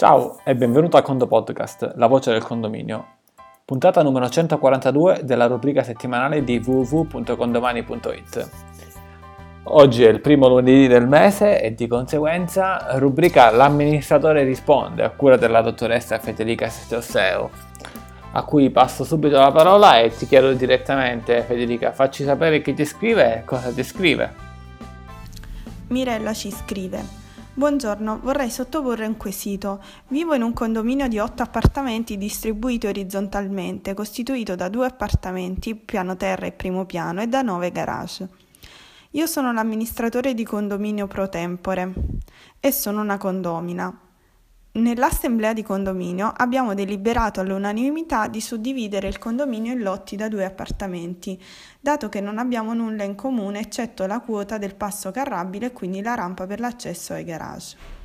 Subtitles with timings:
[0.00, 3.18] Ciao e benvenuto a Condo Podcast, la voce del condominio.
[3.66, 8.50] Puntata numero 142 della rubrica settimanale di www.condomani.it.
[9.64, 15.36] Oggi è il primo lunedì del mese e di conseguenza rubrica L'amministratore risponde a cura
[15.36, 17.50] della dottoressa Federica Setosseo,
[18.32, 22.86] a cui passo subito la parola e ti chiedo direttamente Federica, facci sapere chi ti
[22.86, 24.34] scrive e cosa ti scrive.
[25.88, 27.19] Mirella ci scrive.
[27.60, 29.82] Buongiorno, vorrei sottoporre un quesito.
[30.08, 36.46] Vivo in un condominio di otto appartamenti distribuiti orizzontalmente, costituito da due appartamenti, piano terra
[36.46, 38.26] e primo piano, e da nove garage.
[39.10, 41.92] Io sono l'amministratore di condominio pro tempore
[42.58, 43.94] e sono una condomina.
[44.72, 51.42] Nell'assemblea di condominio abbiamo deliberato all'unanimità di suddividere il condominio in lotti da due appartamenti,
[51.80, 56.02] dato che non abbiamo nulla in comune eccetto la quota del passo carrabile e quindi
[56.02, 57.98] la rampa per l'accesso ai garage.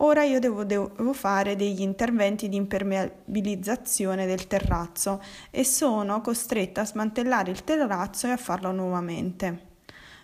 [0.00, 6.86] Ora io devo, devo, fare degli interventi di impermeabilizzazione del terrazzo e sono costretta a
[6.86, 9.66] smantellare il terrazzo e a farlo nuovamente.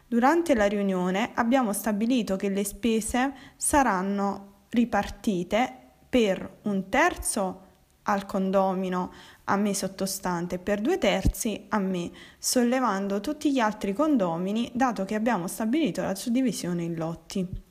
[0.06, 5.72] Durante la riunione abbiamo stabilito che le spese saranno ripartite
[6.08, 7.60] per un terzo
[8.04, 9.12] al condomino
[9.44, 15.14] a me sottostante per due terzi a me, sollevando tutti gli altri condomini dato che
[15.14, 17.62] abbiamo stabilito la suddivisione in lotti.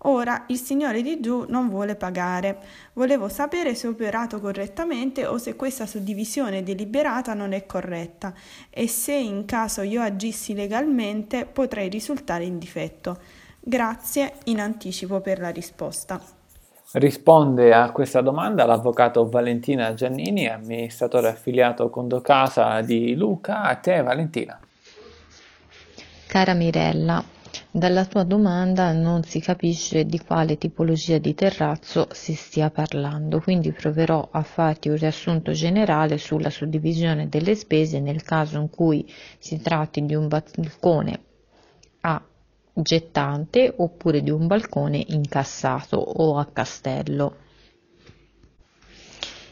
[0.00, 2.58] Ora il signore di giù non vuole pagare.
[2.92, 8.32] Volevo sapere se ho operato correttamente o se questa suddivisione deliberata non è corretta
[8.70, 13.18] e se in caso io agissi legalmente potrei risultare in difetto.
[13.58, 16.35] Grazie in anticipo per la risposta.
[16.98, 23.64] Risponde a questa domanda l'avvocato Valentina Giannini, amministratore affiliato Condocasa di Luca.
[23.64, 24.58] A te Valentina.
[26.26, 27.22] Cara Mirella,
[27.70, 33.72] dalla tua domanda non si capisce di quale tipologia di terrazzo si stia parlando, quindi
[33.72, 39.06] proverò a farti un riassunto generale sulla suddivisione delle spese nel caso in cui
[39.38, 41.20] si tratti di un balcone
[42.00, 42.22] a
[42.76, 47.36] gettante oppure di un balcone incassato o a castello.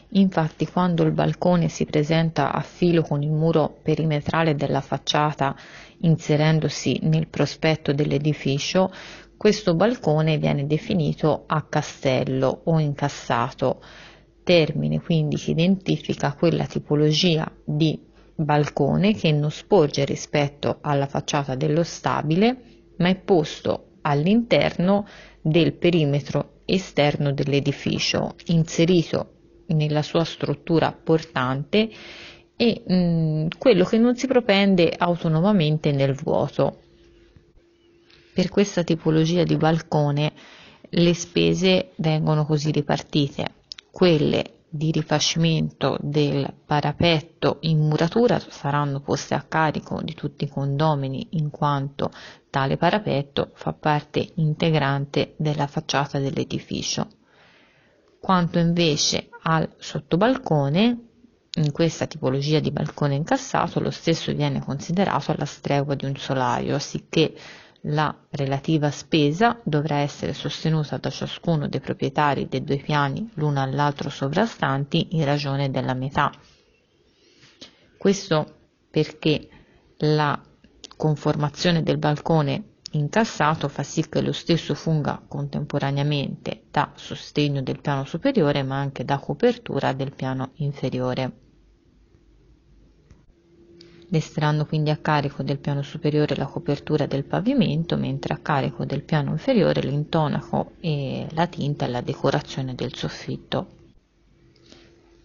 [0.09, 5.55] Infatti quando il balcone si presenta a filo con il muro perimetrale della facciata
[6.01, 8.91] inserendosi nel prospetto dell'edificio,
[9.35, 13.81] questo balcone viene definito a castello o incassato,
[14.43, 17.99] termine quindi che identifica quella tipologia di
[18.35, 25.07] balcone che non sporge rispetto alla facciata dello stabile ma è posto all'interno
[25.41, 29.31] del perimetro esterno dell'edificio, inserito
[29.67, 31.89] nella sua struttura portante
[32.55, 36.79] e mh, mm, quello che non si propende autonomamente nel vuoto.
[38.33, 40.33] Per questa tipologia di balcone
[40.89, 43.53] le spese vengono così ripartite,
[43.91, 51.27] quelle di rifacimento del parapetto in muratura saranno poste a carico di tutti i condomini
[51.31, 52.11] in quanto
[52.55, 57.05] tale parapetto fa parte integrante della facciata dell'edificio.
[58.17, 60.99] Quanto invece al sottobalcone,
[61.51, 66.79] in questa tipologia di balcone incassato lo stesso viene considerato alla stregua di un solaio,
[66.79, 67.35] sicché
[67.87, 74.09] la relativa spesa dovrà essere sostenuta da ciascuno dei proprietari dei due piani l'uno all'altro
[74.09, 76.31] sovrastanti in ragione della metà.
[77.97, 79.49] Questo perché
[79.97, 80.41] la
[80.95, 88.05] conformazione del balcone incassato fa sì che lo stesso funga contemporaneamente da sostegno del piano
[88.05, 91.43] superiore ma anche da copertura del piano inferiore.
[94.09, 99.03] Resteranno quindi a carico del piano superiore la copertura del pavimento, mentre a carico del
[99.03, 103.67] piano inferiore l'intonaco e la tinta e la decorazione del soffitto.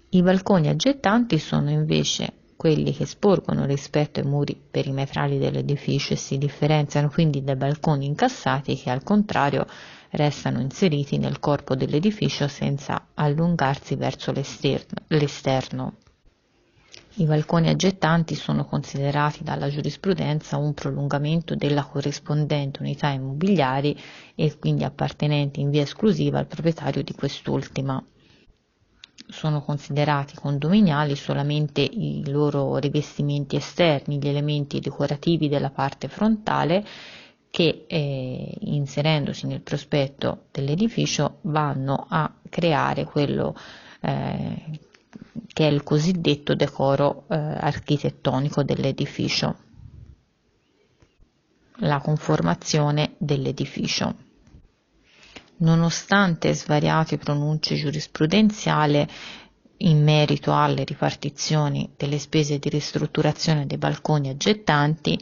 [0.09, 6.37] I balconi aggettanti sono invece quelli che sporgono rispetto ai muri perimetrali dell'edificio e si
[6.37, 9.67] differenziano quindi dai balconi incassati che al contrario
[10.11, 14.35] restano inseriti nel corpo dell'edificio senza allungarsi verso
[15.07, 15.95] l'esterno.
[17.15, 23.99] I balconi aggettanti sono considerati dalla giurisprudenza un prolungamento della corrispondente unità immobiliari
[24.35, 28.05] e quindi appartenenti in via esclusiva al proprietario di quest'ultima.
[29.31, 36.85] Sono considerati condominiali solamente i loro rivestimenti esterni, gli elementi decorativi della parte frontale
[37.51, 43.55] che eh, inserendosi nel prospetto dell'edificio vanno a creare quello
[44.01, 44.81] eh,
[45.53, 49.57] che è il cosiddetto decoro eh, architettonico dell'edificio,
[51.79, 54.29] la conformazione dell'edificio.
[55.61, 59.07] Nonostante svariate pronunce giurisprudenziali
[59.83, 65.19] in merito alle ripartizioni delle spese di ristrutturazione dei balconi aggettanti,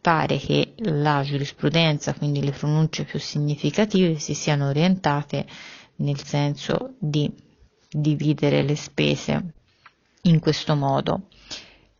[0.00, 5.46] pare che la giurisprudenza, quindi le pronunce più significative, si siano orientate
[5.96, 7.30] nel senso di
[7.90, 9.52] dividere le spese
[10.22, 11.26] in questo modo.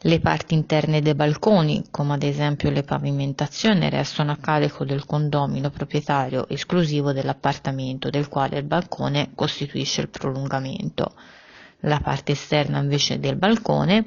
[0.03, 5.69] Le parti interne dei balconi, come ad esempio le pavimentazioni, restano a carico del condomino
[5.69, 11.13] proprietario esclusivo dell'appartamento del quale il balcone costituisce il prolungamento.
[11.81, 14.07] La parte esterna invece del balcone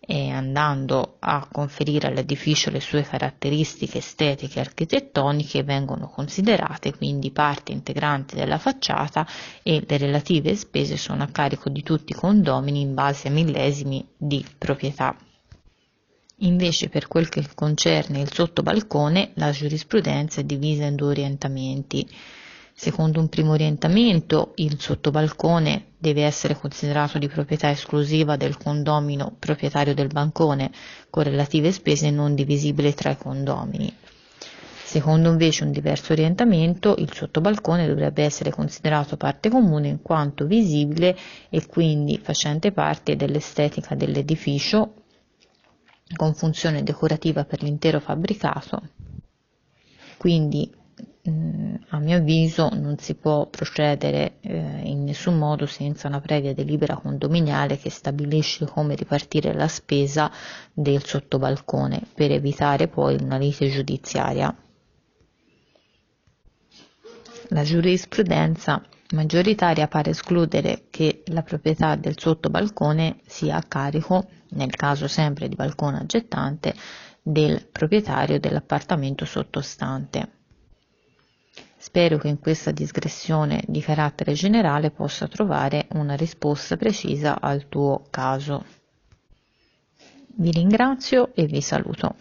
[0.00, 7.72] e andando a conferire all'edificio le sue caratteristiche estetiche e architettoniche vengono considerate quindi parte
[7.72, 9.26] integrante della facciata
[9.62, 14.06] e le relative spese sono a carico di tutti i condomini in base a millesimi
[14.16, 15.14] di proprietà.
[16.42, 22.08] Invece per quel che concerne il sottobalcone la giurisprudenza è divisa in due orientamenti
[22.80, 29.94] Secondo un primo orientamento, il sottobalcone deve essere considerato di proprietà esclusiva del condomino proprietario
[29.94, 30.70] del bancone,
[31.10, 33.94] con relative spese non divisibili tra i condomini.
[34.82, 41.16] Secondo invece un diverso orientamento, il sottobalcone dovrebbe essere considerato parte comune in quanto visibile
[41.50, 44.94] e quindi facente parte dell'estetica dell'edificio
[46.16, 48.82] con funzione decorativa per l'intero fabbricato.
[50.16, 50.78] Quindi
[51.28, 56.54] Mm, a mio avviso non si può procedere eh, in nessun modo senza una previa
[56.54, 60.30] delibera condominiale che stabilisce come ripartire la spesa
[60.72, 64.54] del sottobalcone per evitare poi una lite giudiziaria.
[67.48, 68.80] La giurisprudenza
[69.12, 75.56] maggioritaria pare escludere che la proprietà del sottobalcone sia a carico, nel caso sempre di
[75.56, 76.72] balcone aggettante,
[77.20, 80.38] del proprietario dell'appartamento sottostante.
[81.82, 88.02] Spero che in questa digressione di carattere generale possa trovare una risposta precisa al tuo
[88.10, 88.66] caso.
[90.26, 92.16] Vi ringrazio e vi saluto.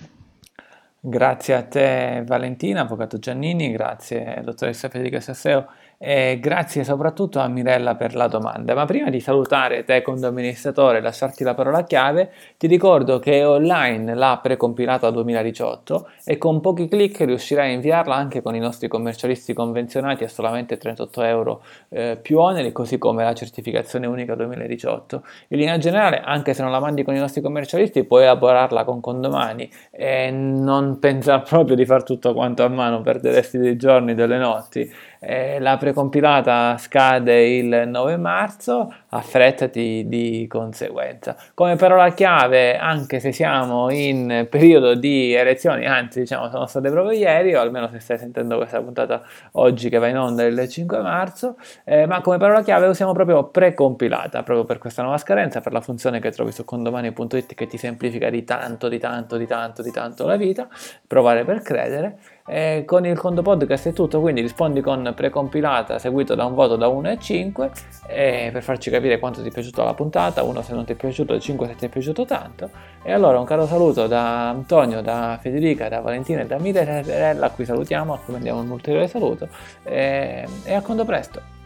[1.01, 5.67] Grazie a te Valentina, Avvocato Giannini, grazie dottoressa Federica Sasseo
[6.01, 8.73] e grazie soprattutto a Mirella per la domanda.
[8.73, 13.47] Ma prima di salutare te condoministratore e lasciarti la parola chiave, ti ricordo che è
[13.47, 18.87] online la precompilata 2018 e con pochi clic riuscirai a inviarla anche con i nostri
[18.87, 25.23] commercialisti convenzionati a solamente 38 euro eh, più oneri, così come la certificazione unica 2018.
[25.49, 29.01] In linea generale, anche se non la mandi con i nostri commercialisti, puoi elaborarla con
[29.01, 34.37] condomani e non pensare proprio di far tutto quanto a mano, perderesti dei giorni, delle
[34.37, 34.89] notti
[35.19, 41.35] eh, la precompilata scade il 9 marzo, affrettati di conseguenza.
[41.53, 47.17] Come parola chiave, anche se siamo in periodo di elezioni, anzi diciamo sono state proprio
[47.17, 49.23] ieri, o almeno se stai sentendo questa puntata
[49.53, 53.45] oggi che va in onda il 5 marzo, eh, ma come parola chiave usiamo proprio
[53.45, 57.77] precompilata, proprio per questa nuova scadenza, per la funzione che trovi su condomani.it che ti
[57.77, 60.67] semplifica di tanto, di tanto, di tanto, di tanto la vita,
[61.07, 62.19] provare per credere.
[62.47, 66.77] E con il Condo Podcast è tutto, quindi rispondi con precompilata seguito da un voto
[66.77, 67.71] da 1 a 5
[68.07, 71.39] per farci capire quanto ti è piaciuta la puntata, 1 se non ti è piaciuto,
[71.39, 72.69] 5 se ti è piaciuto tanto.
[73.03, 77.49] E allora un caro saluto da Antonio, da Federica, da Valentina e da Mirella, a
[77.51, 79.47] cui salutiamo, a cui mandiamo un ulteriore saluto
[79.83, 81.58] e, e a Condo presto.